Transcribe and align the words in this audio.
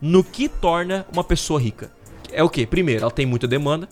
no 0.00 0.22
que 0.22 0.48
torna 0.48 1.06
uma 1.12 1.24
pessoa 1.24 1.60
rica. 1.60 1.90
É 2.32 2.42
o 2.42 2.48
que? 2.48 2.66
Primeiro, 2.66 3.02
ela 3.02 3.10
tem 3.10 3.24
muita 3.24 3.46
demanda, 3.46 3.88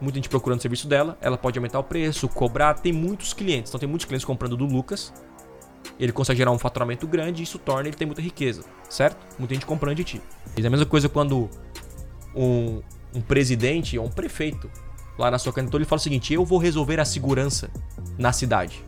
muita 0.00 0.16
gente 0.18 0.28
procurando 0.28 0.58
o 0.58 0.62
serviço 0.62 0.86
dela, 0.86 1.18
ela 1.20 1.36
pode 1.36 1.58
aumentar 1.58 1.78
o 1.78 1.84
preço, 1.84 2.28
cobrar, 2.28 2.74
tem 2.74 2.92
muitos 2.92 3.32
clientes. 3.32 3.70
Então 3.70 3.78
tem 3.78 3.88
muitos 3.88 4.06
clientes 4.06 4.24
comprando 4.24 4.56
do 4.56 4.64
Lucas. 4.64 5.12
Ele 5.98 6.12
consegue 6.12 6.38
gerar 6.38 6.50
um 6.50 6.58
faturamento 6.58 7.06
grande 7.06 7.42
e 7.42 7.44
isso 7.44 7.58
torna 7.58 7.88
ele 7.88 7.96
ter 7.96 8.06
muita 8.06 8.22
riqueza, 8.22 8.64
certo? 8.88 9.18
Muita 9.38 9.54
gente 9.54 9.66
comprando 9.66 9.96
de 9.96 10.04
ti. 10.04 10.22
E 10.56 10.66
a 10.66 10.70
mesma 10.70 10.86
coisa 10.86 11.08
quando 11.08 11.48
um, 12.34 12.82
um 13.14 13.20
presidente 13.20 13.98
ou 13.98 14.06
um 14.06 14.10
prefeito 14.10 14.70
lá 15.18 15.30
na 15.30 15.38
sua 15.38 15.52
candidatura 15.52 15.82
ele 15.82 15.88
fala 15.88 16.00
o 16.00 16.02
seguinte: 16.02 16.32
eu 16.32 16.44
vou 16.44 16.58
resolver 16.58 16.98
a 16.98 17.04
segurança 17.04 17.70
na 18.18 18.32
cidade. 18.32 18.82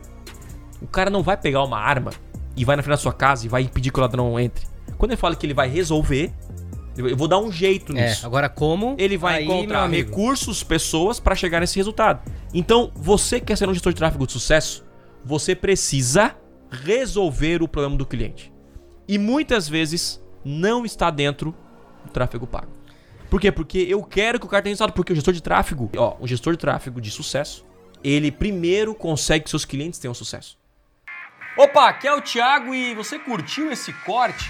O 0.81 0.87
cara 0.87 1.09
não 1.09 1.23
vai 1.23 1.37
pegar 1.37 1.63
uma 1.63 1.79
arma 1.79 2.11
e 2.55 2.65
vai 2.65 2.75
na 2.75 2.83
frente 2.83 2.95
da 2.95 3.01
sua 3.01 3.13
casa 3.13 3.45
e 3.45 3.49
vai 3.49 3.61
impedir 3.61 3.91
que 3.91 3.99
o 3.99 4.01
ladrão 4.01 4.39
entre. 4.39 4.65
Quando 4.97 5.11
ele 5.11 5.17
fala 5.17 5.35
que 5.35 5.45
ele 5.45 5.53
vai 5.53 5.67
resolver, 5.69 6.33
eu 6.97 7.15
vou 7.15 7.27
dar 7.27 7.37
um 7.39 7.51
jeito 7.51 7.95
É, 7.95 8.09
nisso. 8.09 8.25
agora 8.25 8.49
como? 8.49 8.95
Ele 8.97 9.17
vai 9.17 9.37
Aí, 9.37 9.45
encontrar 9.45 9.87
recursos, 9.89 10.63
pessoas 10.63 11.19
para 11.19 11.35
chegar 11.35 11.59
nesse 11.59 11.75
resultado. 11.75 12.21
Então, 12.53 12.91
você 12.95 13.39
que 13.39 13.47
quer 13.47 13.57
ser 13.57 13.69
um 13.69 13.73
gestor 13.73 13.93
de 13.93 13.97
tráfego 13.97 14.25
de 14.25 14.33
sucesso, 14.33 14.83
você 15.23 15.55
precisa 15.55 16.35
resolver 16.71 17.61
o 17.61 17.67
problema 17.67 17.95
do 17.97 18.05
cliente. 18.05 18.51
E 19.07 19.17
muitas 19.17 19.69
vezes 19.69 20.21
não 20.43 20.85
está 20.85 21.09
dentro 21.09 21.55
do 22.05 22.11
tráfego 22.11 22.47
pago. 22.47 22.71
Por 23.29 23.39
quê? 23.39 23.51
Porque 23.51 23.79
eu 23.79 24.01
quero 24.03 24.39
que 24.39 24.45
o 24.45 24.49
cara 24.49 24.63
tenha 24.63 24.71
resultado. 24.71 24.93
Porque 24.93 25.11
o 25.11 25.15
gestor 25.15 25.33
de 25.33 25.41
tráfego, 25.41 25.89
ó, 25.97 26.15
um 26.19 26.25
gestor 26.27 26.53
de 26.53 26.59
tráfego 26.59 26.99
de 27.01 27.11
sucesso, 27.11 27.65
ele 28.03 28.31
primeiro 28.31 28.95
consegue 28.95 29.43
que 29.43 29.49
seus 29.49 29.65
clientes 29.65 29.99
tenham 29.99 30.13
sucesso. 30.13 30.57
Opa, 31.57 31.89
aqui 31.89 32.07
é 32.07 32.13
o 32.13 32.21
Thiago 32.21 32.73
e 32.73 32.93
você 32.95 33.17
curtiu 33.19 33.71
esse 33.71 33.91
corte? 33.91 34.49